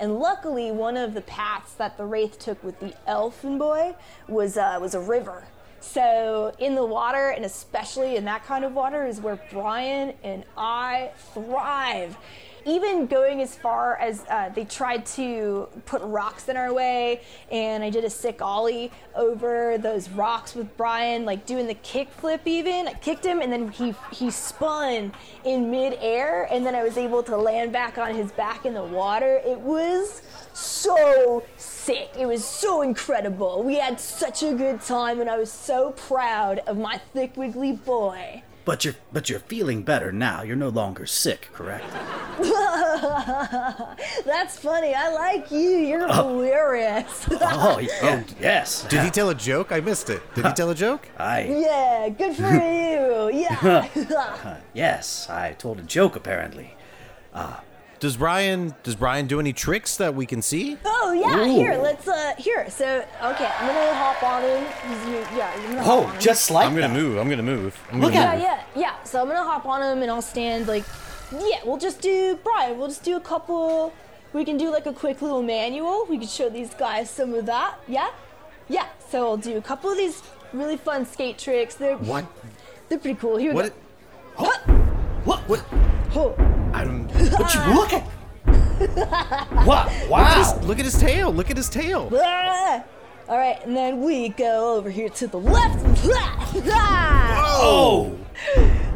And 0.00 0.18
luckily, 0.18 0.70
one 0.72 0.96
of 0.96 1.14
the 1.14 1.20
paths 1.20 1.74
that 1.74 1.96
the 1.96 2.04
wraith 2.04 2.38
took 2.38 2.62
with 2.64 2.80
the 2.80 2.94
elfin 3.06 3.58
boy 3.58 3.94
was 4.28 4.56
uh, 4.56 4.78
was 4.80 4.94
a 4.94 5.00
river. 5.00 5.44
So 5.80 6.54
in 6.58 6.74
the 6.74 6.84
water, 6.84 7.28
and 7.28 7.44
especially 7.44 8.16
in 8.16 8.24
that 8.24 8.44
kind 8.44 8.64
of 8.64 8.74
water, 8.74 9.06
is 9.06 9.20
where 9.20 9.38
Brian 9.52 10.14
and 10.24 10.44
I 10.56 11.10
thrive. 11.34 12.16
Even 12.66 13.06
going 13.06 13.40
as 13.40 13.54
far 13.54 13.96
as 13.96 14.24
uh, 14.30 14.48
they 14.50 14.64
tried 14.64 15.06
to 15.06 15.68
put 15.86 16.02
rocks 16.02 16.48
in 16.48 16.56
our 16.56 16.72
way, 16.72 17.20
and 17.50 17.82
I 17.84 17.90
did 17.90 18.04
a 18.04 18.10
sick 18.10 18.40
ollie 18.42 18.90
over 19.14 19.78
those 19.78 20.08
rocks 20.08 20.54
with 20.54 20.74
Brian, 20.76 21.24
like 21.24 21.46
doing 21.46 21.66
the 21.66 21.74
kick 21.74 22.10
flip. 22.10 22.42
Even 22.46 22.88
I 22.88 22.94
kicked 22.94 23.24
him, 23.24 23.40
and 23.40 23.52
then 23.52 23.70
he 23.70 23.94
he 24.12 24.30
spun 24.30 25.12
in 25.44 25.70
midair, 25.70 26.48
and 26.50 26.64
then 26.64 26.74
I 26.74 26.82
was 26.82 26.96
able 26.96 27.22
to 27.24 27.36
land 27.36 27.72
back 27.72 27.98
on 27.98 28.14
his 28.14 28.32
back 28.32 28.66
in 28.66 28.74
the 28.74 28.84
water. 28.84 29.40
It 29.44 29.58
was 29.58 30.22
so 30.52 31.42
sick. 31.56 32.10
It 32.18 32.26
was 32.26 32.44
so 32.44 32.82
incredible. 32.82 33.62
We 33.62 33.76
had 33.76 34.00
such 34.00 34.42
a 34.42 34.54
good 34.54 34.80
time, 34.80 35.20
and 35.20 35.28
I 35.28 35.36
was 35.36 35.52
so 35.52 35.92
proud 35.92 36.60
of 36.60 36.78
my 36.78 36.98
thick 37.12 37.36
wiggly 37.36 37.72
boy. 37.72 38.42
But 38.64 38.84
you're 38.84 38.94
but 39.12 39.28
you're 39.28 39.40
feeling 39.40 39.82
better 39.82 40.10
now. 40.10 40.42
You're 40.42 40.56
no 40.56 40.70
longer 40.70 41.04
sick, 41.04 41.50
correct? 41.52 41.84
That's 44.24 44.58
funny. 44.58 44.94
I 44.94 45.12
like 45.12 45.50
you. 45.50 45.76
You're 45.78 46.06
oh. 46.08 46.28
hilarious. 46.28 47.26
Oh, 47.56 47.76
y- 47.76 47.88
oh 48.02 48.24
yes. 48.40 48.84
Did 48.88 49.04
he 49.04 49.10
tell 49.10 49.28
a 49.28 49.34
joke? 49.34 49.70
I 49.70 49.80
missed 49.80 50.08
it. 50.10 50.22
Did 50.34 50.46
he 50.46 50.52
tell 50.52 50.70
a 50.70 50.74
joke? 50.74 51.08
I 51.18 51.42
yeah, 51.44 52.08
good 52.08 52.34
for 52.34 52.50
you. 52.52 53.30
Yeah. 53.32 53.88
Uh, 53.94 54.56
yes, 54.72 55.28
I 55.28 55.52
told 55.52 55.78
a 55.78 55.82
joke 55.82 56.16
apparently. 56.16 56.74
Uh, 57.32 57.56
Does 58.04 58.18
Brian 58.18 58.74
does 58.82 58.96
Brian 58.96 59.26
do 59.26 59.40
any 59.40 59.54
tricks 59.54 59.96
that 59.96 60.14
we 60.14 60.26
can 60.26 60.42
see? 60.42 60.76
oh 60.84 61.12
yeah. 61.12 61.40
Ooh. 61.40 61.54
Here, 61.56 61.78
let's 61.78 62.06
uh. 62.06 62.34
Here. 62.36 62.68
So 62.68 62.84
okay, 63.22 63.50
I'm 63.58 63.66
gonna 63.66 63.94
hop 63.94 64.22
on 64.22 64.42
him. 64.42 64.62
He's, 64.86 65.06
you, 65.08 65.38
yeah. 65.38 65.54
You're 65.58 65.68
gonna 65.70 65.82
hop 65.82 65.90
on 65.90 66.04
Oh, 66.04 66.06
him. 66.08 66.20
just 66.20 66.50
like 66.50 66.66
I'm 66.66 66.74
gonna 66.74 66.88
that. 66.88 66.92
move. 67.00 67.16
I'm 67.16 67.30
gonna 67.30 67.42
move. 67.42 67.80
I'm 67.90 68.02
Look 68.02 68.12
gonna 68.12 68.26
at 68.26 68.40
Yeah, 68.42 68.56
move. 68.56 68.60
yeah, 68.76 68.80
yeah. 68.98 69.02
So 69.04 69.22
I'm 69.22 69.26
gonna 69.26 69.42
hop 69.42 69.64
on 69.64 69.80
him 69.80 70.02
and 70.02 70.10
I'll 70.10 70.20
stand 70.20 70.68
like, 70.68 70.84
yeah. 71.32 71.60
We'll 71.64 71.78
just 71.78 72.02
do 72.02 72.38
Brian. 72.44 72.76
We'll 72.78 72.88
just 72.88 73.04
do 73.04 73.16
a 73.16 73.20
couple. 73.20 73.94
We 74.34 74.44
can 74.44 74.58
do 74.58 74.70
like 74.70 74.84
a 74.84 74.92
quick 74.92 75.22
little 75.22 75.42
manual. 75.42 76.04
We 76.06 76.18
can 76.18 76.28
show 76.28 76.50
these 76.50 76.74
guys 76.74 77.08
some 77.08 77.32
of 77.32 77.46
that. 77.46 77.76
Yeah, 77.88 78.10
yeah. 78.68 78.84
So 79.08 79.26
I'll 79.26 79.38
do 79.38 79.56
a 79.56 79.62
couple 79.62 79.88
of 79.90 79.96
these 79.96 80.22
really 80.52 80.76
fun 80.76 81.06
skate 81.06 81.38
tricks. 81.38 81.74
They're 81.76 81.96
What? 81.96 82.26
They're 82.90 82.98
pretty 82.98 83.18
cool. 83.18 83.38
Here 83.38 83.54
we 83.54 83.62
What? 83.62 83.72
go. 84.36 84.44
What? 85.24 85.38
What? 85.48 85.64
Oh. 86.14 86.50
What 87.56 87.66
you 87.68 87.74
look 87.74 87.92
at? 87.92 88.04
What? 89.66 90.08
Wow. 90.10 90.60
look 90.62 90.78
at 90.78 90.84
his 90.84 90.98
tail. 90.98 91.32
Look 91.32 91.50
at 91.50 91.56
his 91.56 91.68
tail. 91.68 92.10
Ah! 92.14 92.84
All 93.28 93.38
right, 93.38 93.58
and 93.64 93.74
then 93.74 94.02
we 94.02 94.28
go 94.30 94.74
over 94.76 94.90
here 94.90 95.08
to 95.10 95.26
the 95.26 95.38
left. 95.38 95.80
Oh. 97.56 98.16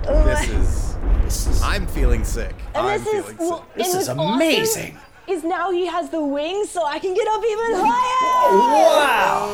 This 0.04 0.48
is. 0.48 0.96
This 1.22 1.46
is 1.46 1.62
I'm 1.62 1.86
feeling 1.86 2.24
sick. 2.24 2.54
And 2.74 2.86
I'm 2.86 2.98
this 3.04 3.06
is 3.14 3.24
feeling 3.24 3.36
well. 3.38 3.66
This 3.76 3.88
is 3.88 3.94
what's 3.94 4.08
awesome 4.08 4.34
amazing. 4.34 4.98
Is 5.28 5.44
now 5.44 5.70
he 5.70 5.86
has 5.86 6.08
the 6.10 6.20
wings, 6.22 6.70
so 6.70 6.84
I 6.84 6.98
can 6.98 7.14
get 7.14 7.26
up 7.28 7.42
even 7.44 7.84
higher. 7.86 8.58
wow. 8.58 9.48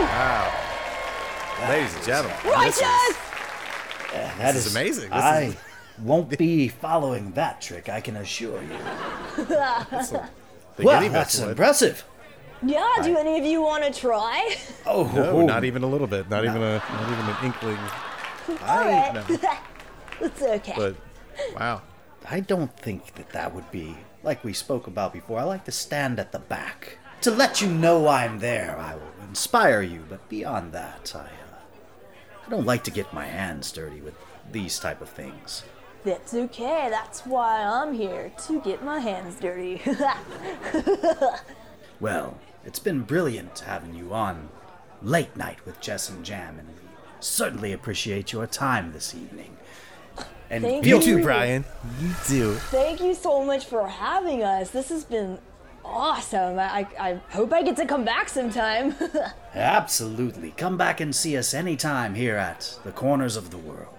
Wow. 0.00 1.68
Ladies 1.68 1.94
and 1.94 2.04
gentlemen. 2.04 2.36
this 2.42 2.76
is- 2.76 2.82
Righteous. 2.82 3.16
That 4.38 4.54
is 4.56 4.66
is 4.66 4.72
amazing. 4.74 5.10
This 5.10 5.22
I 5.22 5.40
is- 5.42 5.56
won't 6.02 6.36
be 6.38 6.68
following 6.68 7.32
that 7.32 7.60
trick. 7.60 7.88
I 7.88 8.00
can 8.00 8.16
assure 8.16 8.60
you. 8.62 8.68
the 9.36 10.28
Wow, 10.78 11.00
guinea 11.00 11.08
that's 11.08 11.38
would. 11.40 11.50
impressive. 11.50 12.04
Yeah. 12.62 12.88
Do 13.02 13.16
any 13.16 13.38
of 13.38 13.44
you 13.44 13.62
want 13.62 13.84
to 13.84 13.92
try? 14.00 14.56
Oh, 14.86 15.10
No, 15.14 15.40
not 15.46 15.64
even 15.64 15.82
a 15.82 15.86
little 15.86 16.06
bit. 16.06 16.28
Not 16.28 16.44
even 16.44 16.62
a. 16.62 16.76
Not 16.78 17.10
even 17.10 17.24
an 17.26 17.44
inkling. 17.44 17.78
All 18.66 18.80
right. 18.80 19.14
no. 19.14 19.38
it's 20.26 20.42
okay. 20.42 20.74
But 20.76 20.96
wow. 21.58 21.82
I 22.28 22.40
don't 22.40 22.76
think 22.76 23.14
that 23.14 23.30
that 23.30 23.54
would 23.54 23.70
be 23.70 23.96
like 24.22 24.44
we 24.44 24.52
spoke 24.52 24.86
about 24.86 25.12
before. 25.12 25.38
I 25.38 25.44
like 25.44 25.64
to 25.64 25.72
stand 25.72 26.18
at 26.18 26.32
the 26.32 26.38
back 26.38 26.98
to 27.22 27.30
let 27.30 27.60
you 27.62 27.68
know 27.68 28.08
I'm 28.08 28.40
there. 28.40 28.76
I 28.78 28.94
will 28.94 29.12
inspire 29.28 29.80
you, 29.82 30.04
but 30.08 30.28
beyond 30.28 30.72
that, 30.72 31.12
I 31.14 31.20
uh, 31.20 32.44
I 32.46 32.50
don't 32.50 32.66
like 32.66 32.84
to 32.84 32.90
get 32.90 33.12
my 33.14 33.26
hands 33.26 33.72
dirty 33.72 34.00
with 34.00 34.14
these 34.52 34.78
type 34.78 35.00
of 35.00 35.08
things. 35.08 35.62
That's 36.04 36.32
okay. 36.34 36.88
That's 36.90 37.26
why 37.26 37.62
I'm 37.62 37.92
here 37.94 38.32
to 38.46 38.60
get 38.60 38.82
my 38.84 39.00
hands 39.00 39.38
dirty. 39.40 39.80
Well, 42.00 42.38
it's 42.64 42.78
been 42.78 43.02
brilliant 43.02 43.58
having 43.58 43.94
you 43.94 44.14
on 44.14 44.48
late 45.02 45.36
night 45.36 45.58
with 45.66 45.86
Jes 45.86 46.08
and 46.08 46.24
Jam, 46.24 46.58
and 46.58 46.66
we 46.68 46.74
certainly 47.20 47.74
appreciate 47.74 48.32
your 48.32 48.46
time 48.46 48.92
this 48.92 49.14
evening. 49.14 49.58
And 50.48 50.64
Thank 50.64 50.86
You 50.86 50.96
you. 50.96 51.02
too, 51.02 51.22
Brian. 51.22 51.64
You 52.00 52.14
too. 52.26 52.54
Thank 52.54 53.00
you 53.02 53.14
so 53.14 53.44
much 53.44 53.66
for 53.66 53.86
having 53.86 54.42
us. 54.42 54.70
This 54.70 54.88
has 54.88 55.04
been 55.04 55.38
awesome. 55.84 56.58
I, 56.58 56.86
I, 56.98 57.10
I 57.10 57.20
hope 57.28 57.52
I 57.52 57.62
get 57.62 57.76
to 57.76 57.84
come 57.86 58.04
back 58.04 58.30
sometime. 58.30 58.94
Absolutely. 59.54 60.52
Come 60.52 60.78
back 60.78 61.00
and 61.00 61.14
see 61.14 61.36
us 61.36 61.52
anytime 61.52 62.14
here 62.14 62.36
at 62.36 62.78
the 62.82 62.92
Corners 62.92 63.36
of 63.36 63.50
the 63.50 63.58
World. 63.58 63.94